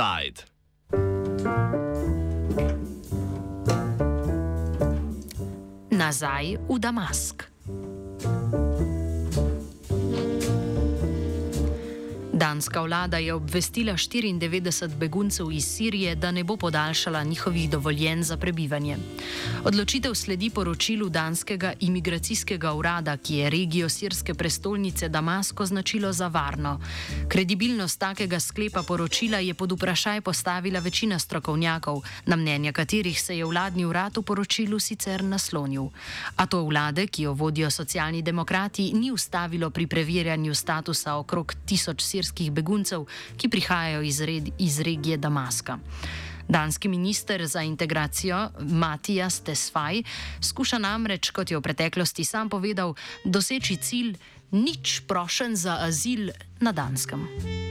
Inside. 0.00 0.48
Nazaj 5.92 6.56
v 6.56 6.78
Damask. 6.80 7.49
Danska 12.40 12.80
vlada 12.80 13.18
je 13.18 13.34
obvestila 13.34 13.92
94 13.92 14.96
beguncev 14.96 15.52
iz 15.52 15.64
Sirije, 15.64 16.14
da 16.14 16.30
ne 16.30 16.44
bo 16.44 16.56
podaljšala 16.56 17.22
njihovih 17.22 17.70
dovoljenj 17.70 18.22
za 18.22 18.36
prebivanje. 18.36 18.96
Odločitev 19.64 20.14
sledi 20.14 20.50
poročilu 20.50 21.08
danskega 21.08 21.72
imigracijskega 21.80 22.72
urada, 22.72 23.16
ki 23.16 23.34
je 23.34 23.50
regijo 23.50 23.88
sirske 23.88 24.34
prestolnice 24.34 25.08
Damasko 25.08 25.66
značilo 25.66 26.12
za 26.12 26.28
varno. 26.28 26.80
Kredibilnost 27.28 28.00
takega 28.00 28.40
sklepa 28.40 28.82
poročila 28.82 29.38
je 29.38 29.54
pod 29.54 29.72
vprašaj 29.72 30.20
postavila 30.20 30.80
večina 30.80 31.18
strokovnjakov, 31.18 32.02
na 32.26 32.36
mnenja 32.36 32.72
katerih 32.72 33.22
se 33.22 33.38
je 33.38 33.44
vladni 33.44 33.84
urad 33.84 34.16
v 34.16 34.22
poročilu 34.22 34.78
sicer 34.78 35.24
naslonil. 35.24 35.90
A 36.36 36.46
to 36.46 36.64
vlade, 36.64 37.06
ki 37.06 37.22
jo 37.22 37.32
vodijo 37.32 37.70
socialni 37.70 38.22
demokrati, 38.22 38.92
ni 38.94 39.12
ustavilo 39.12 39.70
pri 39.70 39.86
preverjanju 39.86 40.54
statusa 40.54 41.14
okrog 41.14 41.54
tisoč 41.66 42.02
sirskih 42.02 42.29
sirskih 42.30 42.52
beguncev, 42.52 43.06
ki 43.36 43.48
prihajajo 43.48 44.02
iz, 44.02 44.20
red, 44.20 44.48
iz 44.58 44.80
regije 44.80 45.16
Damaska. 45.16 45.78
Danski 46.48 46.88
minister 46.88 47.46
za 47.46 47.62
integracijo 47.62 48.50
Matijas 48.60 49.40
Tesfaj 49.40 50.02
skuša 50.40 50.78
namreč, 50.78 51.30
kot 51.30 51.50
je 51.50 51.58
v 51.58 51.62
preteklosti 51.62 52.24
sam 52.24 52.48
povedal, 52.48 52.94
doseči 53.24 53.76
cilj 53.76 54.16
nič 54.50 55.02
prošen 55.06 55.56
za 55.56 55.78
azil 55.86 56.30
na 56.60 56.72
Danskem. 56.72 57.69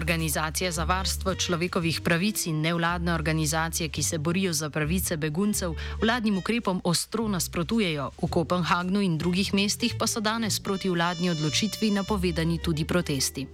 Organizacije 0.00 0.72
za 0.72 0.84
varstvo 0.84 1.34
človekovih 1.34 2.00
pravic 2.00 2.46
in 2.46 2.60
nevladne 2.60 3.12
organizacije, 3.14 3.88
ki 3.88 4.02
se 4.02 4.18
borijo 4.18 4.52
za 4.52 4.70
pravice 4.70 5.16
beguncev, 5.16 5.74
vladnim 6.02 6.38
ukrepom 6.38 6.80
ostro 6.84 7.28
nasprotujejo. 7.28 8.10
V 8.22 8.28
Kopenhagnu 8.30 9.00
in 9.00 9.18
drugih 9.18 9.54
mestih 9.54 9.94
pa 9.98 10.06
so 10.06 10.20
danes 10.20 10.60
proti 10.60 10.88
vladni 10.88 11.30
odločitvi 11.30 11.90
napovedani 11.90 12.58
tudi 12.58 12.84
protesti. 12.84 13.46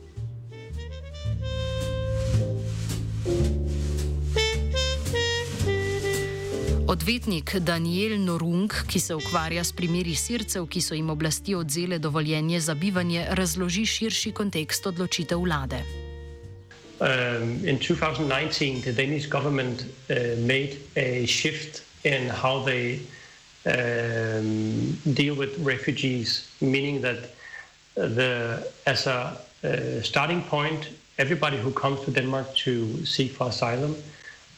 Odvetnik 6.87 7.57
Daniel 7.59 8.21
Norung, 8.25 8.73
ki 8.87 9.01
se 9.01 9.15
ukvarja 9.15 9.65
s 9.65 9.73
primeri 9.73 10.15
sircev, 10.15 10.67
ki 10.67 10.81
so 10.81 10.95
jim 10.95 11.11
oblasti 11.11 11.55
odzele 11.55 11.99
dovoljenje 11.99 12.61
za 12.61 12.75
bivanje, 12.75 13.27
razloži 13.31 13.87
širši 13.87 14.33
kontekst 14.33 14.87
odločitev 14.87 15.43
vlade. 15.43 16.06
Um, 17.01 17.65
in 17.65 17.79
2019, 17.79 18.81
the 18.81 18.93
Danish 18.93 19.27
government 19.27 19.85
uh, 20.09 20.15
made 20.39 20.81
a 20.97 21.27
shift 21.27 21.85
in 22.05 22.29
how 22.29 22.61
they 22.61 23.01
um, 23.67 24.93
deal 25.13 25.35
with 25.35 25.59
refugees, 25.59 26.51
meaning 26.61 27.03
that 27.03 27.31
the 27.95 28.67
as 28.87 29.07
a 29.07 29.37
uh, 29.65 30.03
starting 30.03 30.43
point, 30.43 30.89
everybody 31.19 31.59
who 31.59 31.71
comes 31.73 32.01
to 32.05 32.11
Denmark 32.11 32.55
to 32.65 33.05
seek 33.05 33.33
for 33.33 33.49
asylum 33.49 33.97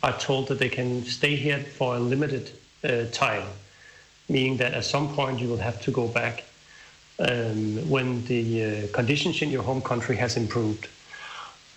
are 0.02 0.16
told 0.18 0.48
that 0.48 0.58
they 0.58 0.68
can 0.68 1.04
stay 1.04 1.34
here 1.34 1.58
for 1.58 1.96
a 1.96 1.98
limited 1.98 2.52
uh, 2.84 3.04
time, 3.10 3.46
meaning 4.28 4.58
that 4.58 4.74
at 4.74 4.84
some 4.84 5.12
point 5.14 5.40
you 5.40 5.48
will 5.48 5.56
have 5.56 5.80
to 5.82 5.90
go 5.90 6.06
back 6.06 6.44
um, 7.18 7.88
when 7.88 8.24
the 8.26 8.64
uh, 8.64 8.86
conditions 8.92 9.42
in 9.42 9.50
your 9.50 9.62
home 9.64 9.80
country 9.80 10.16
has 10.16 10.36
improved. 10.36 10.86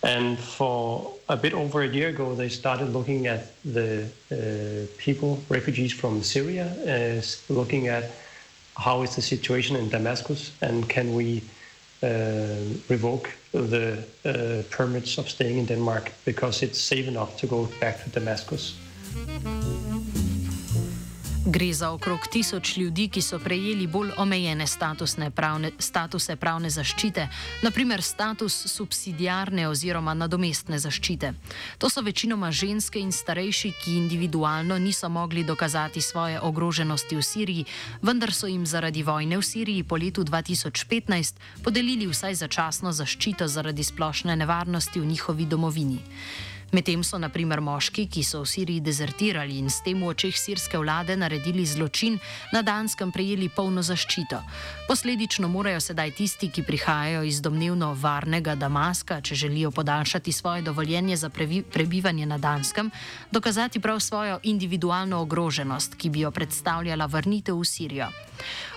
And 0.02 0.38
for 0.38 1.12
a 1.28 1.36
bit 1.36 1.52
over 1.52 1.82
a 1.82 1.88
year 1.88 2.08
ago, 2.08 2.34
they 2.34 2.48
started 2.48 2.92
looking 2.92 3.28
at 3.28 3.52
the 3.64 4.04
uh, 4.32 4.86
people, 4.98 5.40
refugees 5.48 5.92
from 5.92 6.22
Syria, 6.22 6.66
as 6.84 7.42
looking 7.48 7.86
at 7.86 8.10
how 8.76 9.02
is 9.02 9.14
the 9.14 9.22
situation 9.22 9.76
in 9.76 9.88
Damascus 9.88 10.52
and 10.60 10.88
can 10.88 11.14
we 11.14 11.42
uh, 12.02 12.56
revoke 12.88 13.30
the 13.52 14.02
uh, 14.24 14.62
permits 14.70 15.18
of 15.18 15.28
staying 15.28 15.58
in 15.58 15.66
Denmark 15.66 16.10
because 16.24 16.62
it's 16.62 16.80
safe 16.80 17.06
enough 17.06 17.36
to 17.36 17.46
go 17.46 17.68
back 17.80 18.02
to 18.02 18.10
Damascus. 18.10 18.74
Gre 21.46 21.72
za 21.74 21.90
okrog 21.90 22.20
tisoč 22.30 22.76
ljudi, 22.76 23.08
ki 23.08 23.22
so 23.22 23.38
prejeli 23.38 23.86
bolj 23.86 24.12
omejene 24.16 24.64
pravne, 25.34 25.70
statuse 25.78 26.36
pravne 26.36 26.70
zaščite, 26.70 27.28
naprimer 27.62 28.02
status 28.02 28.54
subsidijarne 28.70 29.66
oziroma 29.68 30.14
nadomestne 30.14 30.78
zaščite. 30.78 31.32
To 31.78 31.90
so 31.90 32.00
večinoma 32.00 32.52
ženske 32.52 33.00
in 33.00 33.10
starejši, 33.12 33.72
ki 33.84 33.96
individualno 33.96 34.78
niso 34.78 35.08
mogli 35.08 35.44
dokazati 35.44 36.00
svoje 36.00 36.40
ogroženosti 36.40 37.16
v 37.16 37.22
Siriji, 37.22 37.66
vendar 38.02 38.32
so 38.32 38.46
jim 38.46 38.66
zaradi 38.66 39.02
vojne 39.02 39.38
v 39.38 39.42
Siriji 39.42 39.82
po 39.82 39.96
letu 39.96 40.22
2015 40.22 41.34
podelili 41.64 42.06
vsaj 42.06 42.34
začasno 42.34 42.92
zaščito 42.92 43.48
zaradi 43.48 43.82
splošne 43.82 44.36
nevarnosti 44.36 45.00
v 45.00 45.06
njihovi 45.06 45.46
domovini. 45.46 45.98
Medtem 46.72 47.02
so 47.04 47.18
naprimer 47.20 47.60
moški, 47.60 48.06
ki 48.08 48.22
so 48.24 48.38
v 48.40 48.48
Siriji 48.48 48.80
dezertirali 48.80 49.58
in 49.60 49.68
s 49.68 49.82
tem 49.84 50.00
v 50.00 50.08
očeh 50.08 50.32
sirske 50.32 50.78
vlade 50.80 51.12
naredili 51.20 51.66
zločin, 51.68 52.16
na 52.48 52.62
Danskem 52.64 53.12
prejeli 53.12 53.50
polno 53.52 53.84
zaščito. 53.84 54.40
Posledično 54.88 55.52
morajo 55.52 55.84
sedaj 55.84 56.14
tisti, 56.16 56.48
ki 56.48 56.64
prihajajo 56.64 57.28
iz 57.28 57.42
domnevno 57.44 57.92
varnega 57.92 58.56
Damaska, 58.56 59.20
če 59.20 59.36
želijo 59.44 59.70
podaljšati 59.70 60.32
svoje 60.32 60.64
dovoljenje 60.64 61.16
za 61.16 61.28
prebivanje 61.28 62.26
na 62.26 62.40
Danskem, 62.40 62.88
dokazati 63.30 63.80
prav 63.80 64.00
svojo 64.00 64.40
individualno 64.42 65.20
ogroženost, 65.20 66.00
ki 66.00 66.08
bi 66.08 66.24
jo 66.24 66.30
predstavljala 66.30 67.04
vrnitev 67.06 67.60
v 67.60 67.68
Sirijo. 67.68 68.08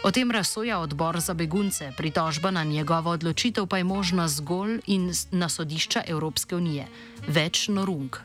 O 0.03 0.11
tem 0.11 0.31
razsoja 0.31 0.79
odbor 0.79 1.19
za 1.19 1.33
begunce, 1.33 1.91
pritožba 1.97 2.51
na 2.51 2.63
njegovo 2.63 3.11
odločitev 3.11 3.67
pa 3.67 3.77
je 3.77 3.83
možna 3.83 4.27
zgolj 4.27 4.79
in 4.87 5.13
na 5.31 5.49
sodišča 5.49 6.03
Evropske 6.07 6.55
unije. 6.55 6.87
Več 7.27 7.67
norung. 7.67 8.17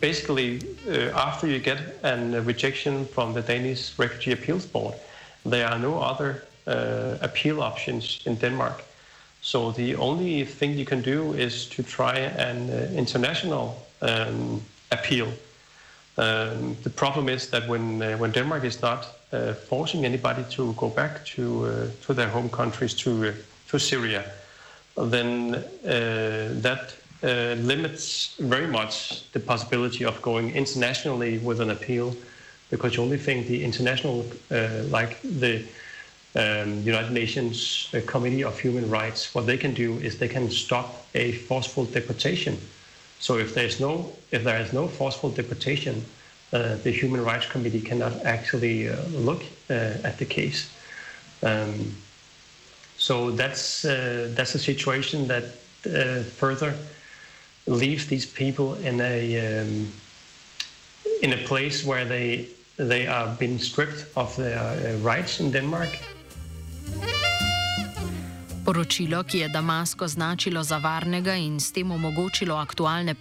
Basically, 0.00 0.60
uh, 0.86 1.10
after 1.14 1.48
you 1.48 1.58
get 1.58 1.78
a 2.02 2.40
rejection 2.40 3.06
from 3.14 3.32
the 3.32 3.42
Danish 3.42 3.98
Refugee 3.98 4.32
Appeals 4.32 4.66
Board, 4.66 4.94
there 5.50 5.66
are 5.66 5.78
no 5.78 5.98
other 6.00 6.42
uh, 6.66 7.16
appeal 7.20 7.62
options 7.62 8.20
in 8.26 8.36
Denmark. 8.36 8.82
So 9.40 9.70
the 9.70 9.94
only 9.94 10.44
thing 10.44 10.78
you 10.78 10.84
can 10.84 11.02
do 11.02 11.32
is 11.34 11.66
to 11.66 11.82
try 11.82 12.18
an 12.18 12.68
uh, 12.70 12.90
international 12.98 13.76
um, 14.02 14.60
appeal. 14.90 15.28
Um, 16.18 16.76
the 16.82 16.90
problem 16.90 17.28
is 17.28 17.50
that 17.50 17.68
when 17.68 18.02
uh, 18.02 18.16
when 18.18 18.32
Denmark 18.32 18.64
is 18.64 18.80
not 18.82 19.04
uh, 19.04 19.15
forcing 19.68 20.04
anybody 20.04 20.44
to 20.50 20.72
go 20.74 20.88
back 20.88 21.24
to 21.24 21.66
uh, 21.66 21.86
to 22.02 22.14
their 22.14 22.28
home 22.28 22.48
countries 22.48 22.94
to 22.94 23.28
uh, 23.28 23.32
to 23.68 23.78
Syria, 23.78 24.24
then 24.96 25.54
uh, 25.54 25.62
that 26.62 26.94
uh, 27.22 27.54
limits 27.58 28.36
very 28.38 28.66
much 28.66 29.30
the 29.32 29.40
possibility 29.40 30.04
of 30.04 30.22
going 30.22 30.54
internationally 30.54 31.38
with 31.38 31.60
an 31.60 31.70
appeal, 31.70 32.14
because 32.70 32.94
the 32.94 33.02
only 33.02 33.18
thing 33.18 33.46
the 33.48 33.64
international, 33.64 34.24
like 34.90 35.20
the 35.22 35.64
um, 36.36 36.82
United 36.82 37.12
Nations 37.12 37.88
Committee 38.06 38.44
of 38.44 38.60
Human 38.60 38.88
Rights, 38.88 39.34
what 39.34 39.46
they 39.46 39.56
can 39.56 39.74
do 39.74 39.98
is 39.98 40.18
they 40.18 40.28
can 40.28 40.50
stop 40.50 41.06
a 41.14 41.32
forceful 41.32 41.84
deportation. 41.86 42.58
So 43.18 43.38
if 43.38 43.54
there's 43.54 43.80
no 43.80 44.12
if 44.30 44.44
there 44.44 44.60
is 44.60 44.72
no 44.72 44.86
forceful 44.86 45.30
deportation, 45.30 45.96
uh, 45.96 46.15
the 46.50 46.90
Human 46.90 47.24
Rights 47.24 47.46
Committee 47.46 47.80
cannot 47.80 48.24
actually 48.24 48.88
uh, 48.88 48.96
look 49.10 49.42
uh, 49.70 49.74
at 50.04 50.18
the 50.18 50.24
case. 50.24 50.70
Um, 51.42 51.96
so 52.96 53.30
that's 53.30 53.84
uh, 53.84 54.30
that's 54.34 54.54
a 54.54 54.58
situation 54.58 55.28
that 55.28 55.44
uh, 55.44 56.22
further 56.22 56.74
leaves 57.66 58.06
these 58.06 58.26
people 58.26 58.74
in 58.74 59.00
a 59.00 59.60
um, 59.60 59.92
in 61.22 61.32
a 61.32 61.38
place 61.46 61.84
where 61.84 62.04
they 62.04 62.48
they 62.76 63.06
are 63.06 63.34
being 63.38 63.58
stripped 63.58 64.06
of 64.16 64.36
their 64.36 64.96
rights 64.98 65.40
in 65.40 65.50
Denmark. 65.50 66.15
Poročilo, 68.66 69.22
ki 69.22 69.38
je 69.38 69.48
Damasko 69.48 70.08
značilo 70.08 70.62
za 70.62 70.78
varnega 70.82 71.34
in 71.38 71.60
s 71.60 71.70
tem 71.72 71.90
omogočilo 71.90 72.56
aktualne 72.58 73.14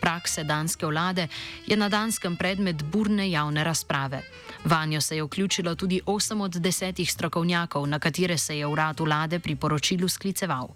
prakse 0.00 0.44
danske 0.44 0.86
vlade, 0.86 1.28
je 1.66 1.76
na 1.76 1.88
danskem 1.88 2.36
predmet 2.36 2.84
burne 2.84 3.30
javne 3.30 3.64
razprave. 3.64 4.20
Vanjo 4.64 5.00
se 5.00 5.16
je 5.16 5.22
vključilo 5.22 5.74
tudi 5.74 6.00
8 6.06 6.42
od 6.42 6.52
10 6.52 7.10
strokovnjakov, 7.10 7.86
na 7.86 7.98
katere 7.98 8.38
se 8.38 8.58
je 8.58 8.66
urad 8.66 9.00
vlade 9.00 9.38
pri 9.38 9.56
poročilu 9.56 10.08
skliceval. 10.08 10.68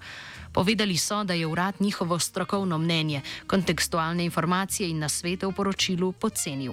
Povedali 0.53 0.97
so, 0.97 1.25
da 1.25 1.35
je 1.35 1.47
urad 1.47 1.75
njihovo 1.81 2.19
strokovno 2.19 2.79
mnenje, 2.79 3.21
kontekstualne 3.47 4.25
informacije 4.25 4.89
in 4.91 4.99
nasvete 4.99 5.47
v 5.47 5.53
poročilu 5.53 6.13
podcenil. 6.13 6.73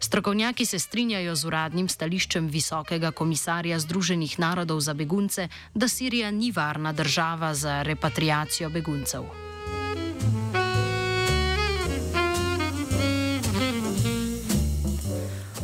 Strokovnjaki 0.00 0.66
se 0.66 0.78
strinjajo 0.78 1.34
z 1.36 1.44
uradnim 1.44 1.88
stališčem 1.88 2.48
Visokega 2.48 3.10
komisarja 3.10 3.78
Združenih 3.78 4.38
narodov 4.38 4.80
za 4.80 4.94
begunce, 4.94 5.48
da 5.74 5.88
Sirija 5.88 6.30
ni 6.30 6.52
varna 6.52 6.92
država 6.92 7.54
za 7.54 7.82
repatriacijo 7.82 8.70
beguncev. 8.70 9.47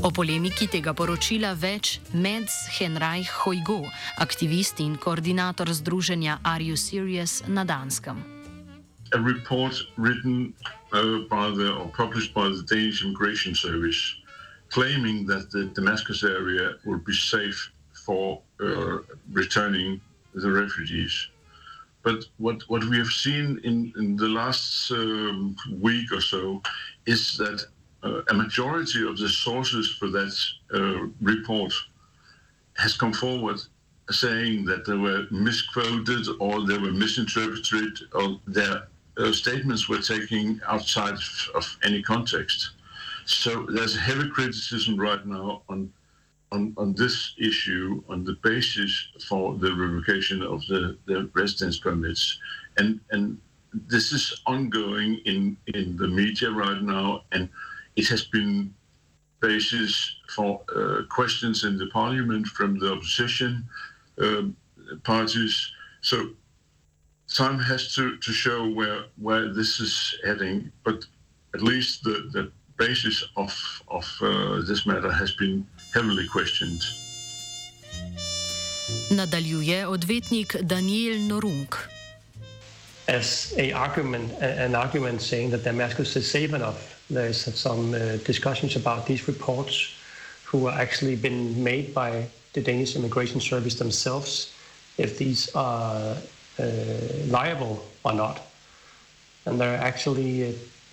O 0.05 0.11
polemiki 0.13 0.67
tega 0.69 0.93
poročila 0.93 1.55
več 1.57 1.95
Meds 2.13 2.53
Henraj 2.77 3.23
Hojgo, 3.39 3.79
aktivist 4.21 4.83
in 4.85 4.99
koordinator 5.01 5.71
združenja 5.73 6.35
Are 6.45 6.61
You 6.61 6.77
Serious 6.77 7.41
na 7.49 7.65
Danskem. 7.65 8.21
A 9.17 9.19
report 9.19 9.81
written 9.97 10.53
uh, 10.93 11.25
by 11.33 11.49
the 11.57 11.73
or 11.73 11.89
published 11.97 12.35
by 12.35 12.51
the 12.53 12.63
Danish 12.69 13.03
Immigration 13.03 13.55
Service 13.55 14.21
claiming 14.69 15.25
that 15.25 15.51
the 15.53 15.73
Damascus 15.73 16.23
area 16.23 16.77
will 16.85 17.01
be 17.01 17.15
safe 17.15 17.73
for 18.05 18.43
uh, 18.61 18.99
returning 19.33 20.03
the 20.35 20.51
refugees. 20.51 21.29
But 22.03 22.27
what, 22.37 22.61
what 22.69 22.85
we 22.85 22.99
have 22.99 23.09
seen 23.25 23.59
in, 23.65 23.91
in 23.97 24.17
the 24.17 24.29
last 24.29 24.91
um, 24.91 25.57
week 25.81 26.13
or 26.13 26.21
so 26.21 26.61
is 27.07 27.39
that 27.39 27.65
a 28.29 28.35
majority 28.35 29.07
of 29.07 29.19
the 29.19 29.29
sources 29.29 29.91
for 29.99 30.09
that 30.09 30.35
uh, 30.75 31.07
report 31.21 31.73
has 32.77 32.97
come 32.97 33.13
forward 33.13 33.59
saying 34.11 34.65
that 34.67 34.85
they 34.85 34.97
were 34.97 35.27
misquoted 35.31 36.27
or 36.39 36.67
they 36.67 36.77
were 36.77 36.93
misinterpreted 36.93 37.99
or 38.13 38.39
their 38.47 38.89
uh, 39.17 39.33
statements 39.33 39.89
were 39.89 40.01
taken 40.01 40.61
outside 40.67 41.17
of 41.55 41.77
any 41.83 42.03
context. 42.03 42.73
So 43.25 43.67
there's 43.71 43.97
heavy 43.97 44.29
criticism 44.29 44.99
right 44.99 45.25
now 45.25 45.63
on, 45.69 45.91
on, 46.53 46.75
on 46.77 46.95
this 46.95 47.35
issue 47.39 48.03
on 48.09 48.25
the 48.25 48.37
basis 48.43 49.09
for 49.27 49.55
the 49.57 49.75
revocation 49.75 50.43
of 50.43 50.67
the, 50.67 50.99
the 51.07 51.31
residence 51.33 51.79
permits. 51.79 52.39
And, 52.77 53.01
and 53.11 53.39
this 53.73 54.13
is 54.13 54.43
ongoing 54.47 55.21
in, 55.25 55.57
in 55.69 55.97
the 55.97 56.09
media 56.09 56.51
right 56.51 56.83
now. 56.83 57.23
And 57.33 57.49
it 57.97 58.09
has 58.09 58.25
been 58.25 58.75
basis 59.41 60.17
for 60.35 60.61
uh, 60.75 61.03
questions 61.09 61.65
in 61.65 61.77
the 61.77 61.87
parliament 61.89 62.47
from 62.47 62.79
the 62.79 62.93
opposition 62.93 63.69
um, 64.19 64.57
parties. 65.03 65.55
So 66.01 66.17
time 67.29 67.59
has 67.59 67.95
to, 67.95 68.17
to 68.17 68.33
show 68.33 68.69
where 68.79 69.01
where 69.27 69.53
this 69.53 69.81
is 69.81 69.95
heading, 70.25 70.73
but 70.85 71.07
at 71.55 71.63
least 71.63 72.05
the, 72.05 72.31
the 72.33 72.51
basis 72.77 73.25
of, 73.37 73.53
of 73.89 74.07
uh, 74.23 74.61
this 74.69 74.87
matter 74.87 75.13
has 75.13 75.33
been 75.33 75.67
heavily 75.95 76.27
questioned. 76.27 76.83
Nadaljuje 79.11 79.87
odvetnik 79.87 80.57
Daniel 80.67 81.19
Norung. 81.29 81.75
As 83.07 83.55
a 83.57 83.73
argument, 83.73 84.33
an 84.41 84.75
argument 84.75 85.23
saying 85.23 85.51
that 85.51 85.63
Damascus 85.65 86.17
is 86.17 86.31
safe 86.31 86.55
enough 86.55 86.94
There's 87.11 87.55
some 87.55 87.95
uh, 87.95 88.17
discussions 88.25 88.77
about 88.77 89.07
these 89.07 89.29
reports 89.29 89.95
who 90.45 90.67
are 90.67 90.79
actually 90.79 91.17
been 91.17 91.63
made 91.63 91.93
by 91.93 92.27
the 92.55 92.61
Danish 92.61 92.97
Immigration 92.97 93.41
Service 93.41 93.75
themselves, 93.75 94.53
if 94.97 95.19
these 95.19 95.55
are 95.55 96.17
uh, 96.59 96.65
liable 97.27 97.85
or 98.05 98.13
not. 98.13 98.41
And 99.45 99.61
there 99.61 99.75
are 99.75 99.83
actually 99.83 100.49
uh, 100.49 100.53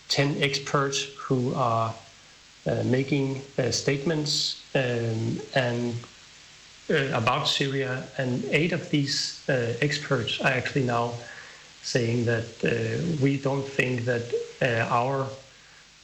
10 0.09 0.41
experts 0.41 1.03
who 1.17 1.53
are 1.53 1.93
uh, 2.67 2.83
making 2.83 3.41
uh, 3.57 3.71
statements 3.71 4.61
um, 4.75 5.39
and 5.55 5.95
uh, 6.89 6.95
about 7.13 7.47
Syria, 7.47 8.03
and 8.17 8.43
eight 8.51 8.73
of 8.73 8.89
these 8.89 9.43
experts 9.47 10.41
are 10.41 10.51
actually 10.51 10.83
now 10.83 11.13
saying 11.83 12.25
that 12.25 13.17
we 13.21 13.37
don't 13.37 13.65
think 13.65 14.05
that 14.05 14.23
our 14.91 15.27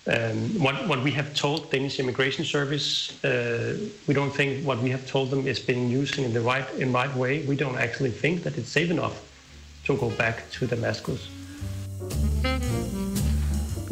um, 0.07 0.62
what, 0.62 0.88
what 0.88 1.04
we 1.04 1.12
have 1.12 1.33
told 1.36 1.69
Danish 1.69 2.00
Immigration 2.00 2.45
Service, 2.45 3.24
uh, 3.25 3.77
we 4.07 4.13
don't 4.13 4.31
think 4.31 4.65
what 4.65 4.80
we 4.80 4.89
have 4.89 5.06
told 5.06 5.31
them 5.31 5.45
is 5.48 5.59
being 5.59 5.89
used 5.89 6.18
in 6.18 6.33
the 6.33 6.42
right 6.42 6.65
in 6.75 6.94
right 6.94 7.13
way. 7.13 7.44
We 7.45 7.57
don't 7.57 7.77
actually 7.77 8.12
think 8.12 8.44
that 8.44 8.57
it's 8.57 8.69
safe 8.69 8.89
enough 8.89 9.21
to 9.86 9.98
go 9.98 10.09
back 10.12 10.50
to 10.51 10.68
Damascus. 10.68 11.27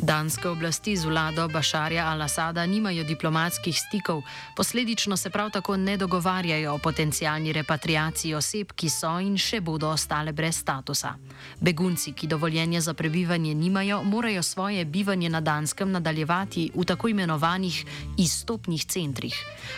Danske 0.06 0.50
oblasti 0.50 0.94
z 0.94 1.06
vlado 1.10 1.48
Bašarja 1.50 2.06
al-Assada 2.14 2.66
nimajo 2.66 3.04
diplomatskih 3.04 3.74
stikov, 3.74 4.22
posledično 4.56 5.18
se 5.18 5.30
prav 5.30 5.50
tako 5.50 5.78
ne 5.78 5.98
dogovarjajo 5.98 6.74
o 6.74 6.78
potencijalni 6.78 7.54
repatriaciji 7.54 8.36
oseb, 8.36 8.76
ki 8.76 8.90
so 8.90 9.16
in 9.20 9.34
še 9.38 9.64
bodo 9.66 9.90
ostale 9.90 10.30
brez 10.32 10.60
statusa. 10.62 11.16
Begunci, 11.60 12.14
ki 12.14 12.28
dovoljenja 12.28 12.82
za 12.82 12.94
prebivanje 12.94 13.56
nimajo, 13.56 14.04
morajo 14.04 14.44
svoje 14.44 14.86
bivanje 14.86 15.30
na 15.30 15.42
Danskem 15.42 15.92
nadaljevati 15.92 16.70
v 16.76 16.86
tako 16.86 17.08
imenovanih 17.08 17.86
izstopnih 18.18 18.86
centrih. 18.86 19.34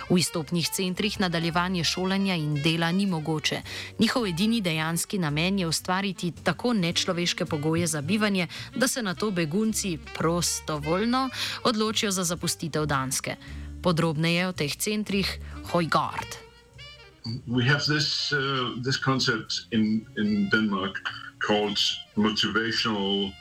V 0.10 0.20
izstopnih 0.20 0.68
centrih 0.68 1.20
nadaljevanje 1.20 1.84
šolanja 1.84 2.36
in 2.36 2.60
dela 2.64 2.92
ni 2.92 3.06
mogoče. 3.06 3.62
Njihov 4.00 4.28
edini 4.28 4.62
dejanski 4.62 5.18
namen 5.18 5.60
je 5.60 5.68
ustvariti 5.68 6.34
tako 6.44 6.74
nečloveške 6.74 7.46
pogoje 7.46 7.88
za 7.88 8.02
bivanje, 8.02 8.48
da 8.76 8.88
se 8.88 9.02
na 9.02 9.16
to 9.16 9.32
begunci 9.32 9.98
prostovoljno 10.18 11.30
odločijo 11.64 12.12
za 12.12 12.24
zapustitev 12.24 12.86
Danske. 12.86 13.36
Podrobneje 13.84 14.48
o 14.48 14.52
teh 14.52 14.76
centrih 14.76 15.40
Hojgard. 15.72 16.38
We 17.48 17.68
have 17.68 17.84
this 17.86 18.32
uh, 18.32 18.40
this 18.84 18.98
concept 18.98 19.68
in 19.72 20.06
in 20.18 20.50
Denmark 20.50 20.96
called 21.48 21.78
motivational 22.16 23.34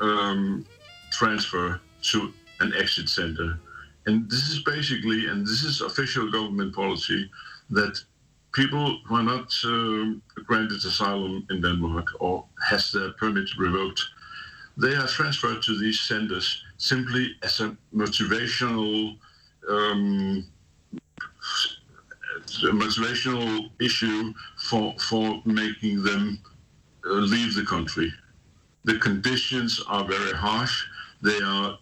um, 0.00 0.64
transfer 1.18 1.80
to 2.12 2.32
an 2.60 2.72
exit 2.82 3.08
center, 3.08 3.58
and 4.06 4.30
this 4.30 4.48
is 4.48 4.62
basically, 4.64 5.26
and 5.26 5.46
this 5.46 5.62
is 5.62 5.80
official 5.80 6.30
government 6.30 6.74
policy, 6.74 7.30
that 7.70 8.04
people 8.52 9.00
who 9.06 9.14
are 9.16 9.22
not 9.22 9.48
uh, 9.64 10.04
granted 10.44 10.84
asylum 10.84 11.46
in 11.50 11.60
Denmark 11.60 12.08
or 12.20 12.44
has 12.68 12.92
their 12.92 13.12
permit 13.12 13.48
revoked 13.58 14.02
they 14.80 14.94
are 14.94 15.06
transferred 15.06 15.62
to 15.62 15.78
these 15.78 16.00
centers 16.00 16.62
simply 16.78 17.36
as 17.42 17.60
a 17.60 17.76
motivational 17.94 19.16
um, 19.68 20.44
a 22.62 22.72
motivational 22.72 23.70
issue 23.80 24.32
for 24.58 24.94
for 24.98 25.42
making 25.44 26.02
them 26.02 26.40
uh, 27.06 27.10
leave 27.10 27.54
the 27.54 27.64
country. 27.64 28.12
The 28.84 28.98
conditions 28.98 29.82
are 29.86 30.04
very 30.04 30.32
harsh. 30.32 30.86
They 31.22 31.38
are 31.44 31.78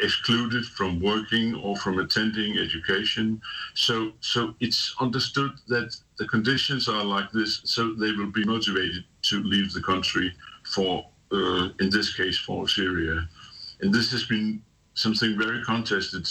excluded 0.00 0.64
from 0.64 1.00
working 1.00 1.54
or 1.54 1.76
from 1.76 1.98
attending 1.98 2.58
education. 2.58 3.40
So, 3.74 4.12
so 4.20 4.54
it's 4.60 4.94
understood 5.00 5.52
that 5.68 5.96
the 6.18 6.26
conditions 6.26 6.88
are 6.88 7.04
like 7.04 7.30
this, 7.32 7.60
so 7.64 7.92
they 7.94 8.12
will 8.12 8.32
be 8.32 8.44
motivated 8.44 9.04
to 9.22 9.42
leave 9.42 9.72
the 9.72 9.82
country 9.82 10.34
for 10.64 11.04
uh, 11.32 11.68
in 11.80 11.90
this 11.90 12.14
case 12.14 12.38
for 12.38 12.68
Syria. 12.68 13.28
And 13.80 13.92
this 13.92 14.10
has 14.12 14.24
been 14.24 14.62
something 14.94 15.38
very 15.38 15.62
contested, 15.64 16.26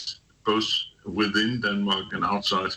both 0.46 0.68
within 1.06 1.62
Denmark 1.62 2.14
and 2.14 2.24
outside, 2.24 2.72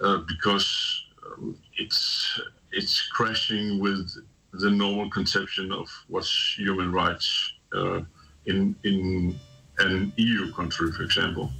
uh, 0.00 0.18
because 0.28 1.04
um, 1.26 1.56
it's 1.76 2.40
it's 2.72 3.08
crashing 3.08 3.80
with 3.80 4.10
the 4.52 4.70
normal 4.70 5.10
conception 5.10 5.72
of 5.72 5.88
what's 6.08 6.54
human 6.56 6.92
rights 6.92 7.52
uh, 7.74 8.00
in 8.46 8.74
in 8.84 9.38
an 9.78 10.12
EU 10.16 10.52
country, 10.52 10.92
for 10.92 11.02
example. 11.02 11.50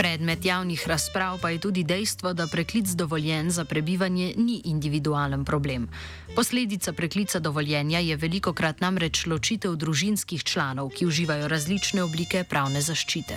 Predmet 0.00 0.44
javnih 0.44 0.88
razprav 0.88 1.38
pa 1.40 1.50
je 1.50 1.58
tudi 1.58 1.82
dejstvo, 1.84 2.32
da 2.32 2.46
preklic 2.46 2.88
dovoljen 2.88 3.50
za 3.50 3.64
prebivanje 3.64 4.34
ni 4.36 4.62
individualen 4.64 5.44
problem. 5.44 5.88
Posledica 6.36 6.92
preklica 6.92 7.38
dovoljenja 7.38 7.98
je 7.98 8.16
veliko 8.16 8.52
krat 8.52 8.80
namreč 8.80 9.26
ločitev 9.26 9.76
družinskih 9.76 10.44
članov, 10.44 10.88
ki 10.96 11.06
uživajo 11.06 11.48
različne 11.48 12.02
oblike 12.02 12.44
pravne 12.48 12.80
zaščite. 12.80 13.36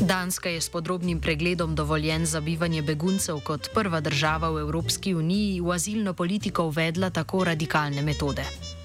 Danska 0.00 0.48
je 0.48 0.60
s 0.60 0.68
podrobnim 0.70 1.20
pregledom 1.20 1.74
dovoljen 1.74 2.26
za 2.26 2.40
bivanje 2.40 2.82
beguncev 2.82 3.40
kot 3.44 3.70
prva 3.74 4.00
država 4.00 4.50
v 4.50 4.60
Evropski 4.60 5.14
uniji 5.14 5.60
v 5.60 5.72
azilno 5.74 6.14
politiko 6.14 6.70
uvedla 6.70 7.10
tako 7.10 7.44
radikalne 7.44 8.02
metode. 8.02 8.77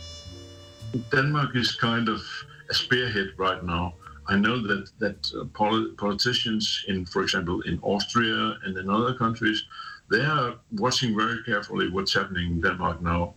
Denmark 1.11 1.55
is 1.55 1.75
kind 1.75 2.09
of 2.09 2.21
a 2.69 2.73
spearhead 2.73 3.33
right 3.37 3.63
now. 3.63 3.95
I 4.27 4.37
know 4.37 4.61
that 4.67 4.89
that 4.99 5.31
uh, 5.35 5.45
poli- 5.53 5.91
politicians 5.97 6.85
in, 6.87 7.05
for 7.05 7.23
example, 7.23 7.61
in 7.61 7.79
Austria 7.81 8.57
and 8.63 8.77
in 8.77 8.89
other 8.89 9.13
countries, 9.13 9.65
they 10.09 10.21
are 10.21 10.55
watching 10.71 11.15
very 11.15 11.43
carefully 11.43 11.89
what's 11.89 12.13
happening 12.13 12.51
in 12.53 12.61
Denmark 12.61 13.01
now, 13.01 13.33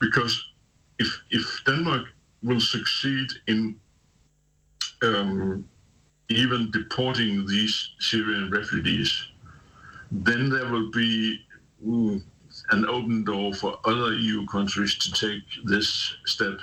because 0.00 0.34
if 0.98 1.22
if 1.30 1.62
Denmark 1.66 2.06
will 2.42 2.60
succeed 2.60 3.28
in 3.46 3.76
um, 5.02 5.64
even 6.28 6.70
deporting 6.70 7.46
these 7.46 7.90
Syrian 8.00 8.50
refugees, 8.50 9.10
then 10.10 10.48
there 10.48 10.68
will 10.70 10.90
be 10.90 11.38
mm, 11.86 12.22
an 12.72 12.86
open 12.86 13.22
door 13.22 13.52
for 13.52 13.78
other 13.84 14.14
EU 14.14 14.46
countries 14.46 14.96
to 14.96 15.12
take 15.12 15.44
this 15.64 16.16
step 16.24 16.58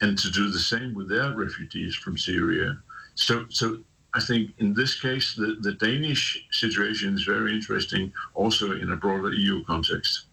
and 0.00 0.16
to 0.16 0.30
do 0.30 0.50
the 0.50 0.58
same 0.58 0.94
with 0.94 1.08
their 1.08 1.34
refugees 1.34 1.94
from 1.96 2.16
Syria. 2.16 2.78
So, 3.16 3.44
so 3.48 3.78
I 4.14 4.20
think 4.20 4.52
in 4.58 4.72
this 4.72 4.98
case, 5.00 5.34
the, 5.34 5.56
the 5.60 5.72
Danish 5.72 6.46
situation 6.52 7.14
is 7.14 7.24
very 7.24 7.52
interesting, 7.52 8.12
also 8.34 8.72
in 8.72 8.92
a 8.92 8.96
broader 8.96 9.32
EU 9.32 9.64
context. 9.64 10.26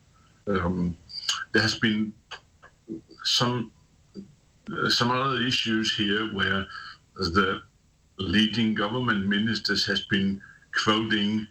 Um, 0.48 0.96
there 1.54 1.62
has 1.64 1.80
been 1.80 2.14
some 3.24 3.72
some 4.90 5.12
other 5.12 5.42
issues 5.42 5.96
here 5.96 6.34
where 6.34 6.66
the 7.16 7.62
leading 8.18 8.74
government 8.74 9.28
ministers 9.28 9.86
has 9.86 10.06
been 10.06 10.42
quoting, 10.84 11.48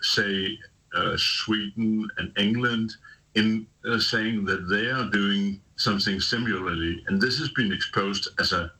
say, 0.00 0.58
uh, 0.94 1.14
Sweden 1.16 2.08
and 2.18 2.32
England 2.38 2.94
in 3.34 3.66
uh, 3.88 3.98
saying 3.98 4.44
that 4.44 4.68
they 4.68 4.86
are 4.86 5.10
doing 5.10 5.60
something 5.76 6.20
similarly, 6.20 7.02
and 7.06 7.20
this 7.20 7.38
has 7.38 7.50
been 7.50 7.72
exposed 7.72 8.28
as 8.38 8.52
a 8.52 8.72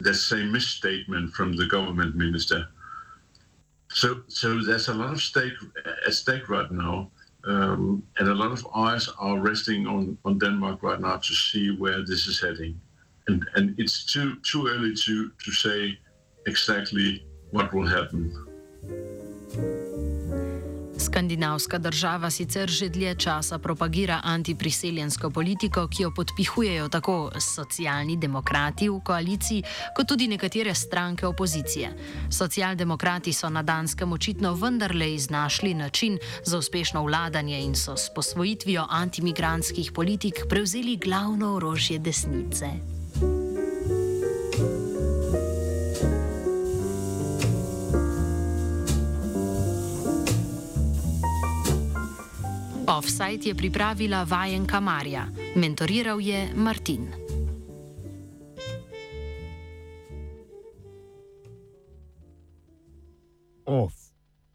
let's 0.00 0.24
say 0.24 0.44
misstatement 0.44 1.32
from 1.32 1.56
the 1.56 1.66
government 1.66 2.14
minister. 2.14 2.68
So, 3.90 4.22
so 4.28 4.62
there's 4.62 4.88
a 4.88 4.94
lot 4.94 5.12
of 5.12 5.20
stake 5.20 5.54
at 6.06 6.14
stake 6.14 6.48
right 6.48 6.70
now, 6.70 7.10
um, 7.44 8.02
and 8.18 8.28
a 8.28 8.34
lot 8.34 8.52
of 8.52 8.66
eyes 8.74 9.08
are 9.18 9.38
resting 9.38 9.86
on, 9.86 10.18
on 10.24 10.38
Denmark 10.38 10.82
right 10.82 11.00
now 11.00 11.16
to 11.16 11.34
see 11.34 11.70
where 11.70 12.04
this 12.04 12.26
is 12.26 12.40
heading, 12.40 12.80
and 13.26 13.48
and 13.54 13.74
it's 13.78 14.04
too 14.04 14.36
too 14.42 14.68
early 14.68 14.94
to 14.94 15.30
to 15.44 15.52
say 15.52 15.98
exactly 16.46 17.24
what 17.50 17.72
will 17.72 17.86
happen. 17.86 18.32
Skandinavska 21.18 21.78
država 21.78 22.30
sicer 22.30 22.70
že 22.70 22.88
dlje 22.88 23.14
časa 23.14 23.58
propagira 23.58 24.20
antipriseljensko 24.24 25.30
politiko, 25.30 25.88
ki 25.88 26.02
jo 26.02 26.10
podpihujejo 26.14 26.88
tako 26.88 27.30
socialni 27.40 28.16
demokrati 28.16 28.88
v 28.88 29.00
koaliciji, 29.04 29.62
kot 29.96 30.06
tudi 30.08 30.28
nekatere 30.28 30.74
stranke 30.74 31.26
opozicije. 31.26 31.90
Socialdemokrati 32.30 33.32
so 33.32 33.50
na 33.50 33.62
Danskem 33.62 34.12
očitno 34.12 34.54
vendarle 34.54 35.14
iznašli 35.14 35.74
način 35.74 36.18
za 36.44 36.58
uspešno 36.58 37.02
vladanje 37.02 37.60
in 37.60 37.74
so 37.74 37.96
s 37.96 38.14
posvojitvijo 38.14 38.86
antimigranskih 38.90 39.92
politik 39.92 40.34
prevzeli 40.48 40.96
glavno 40.96 41.54
orožje 41.54 41.98
desnice. 41.98 42.97
Offside 52.98 53.48
je 53.48 53.54
pripravila 53.54 54.24
vajenka 54.26 54.80
Marja, 54.80 55.28
mentoriral 55.54 56.20
je 56.20 56.48
Martin. 56.54 57.27